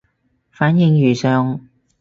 [0.49, 1.61] 反應如上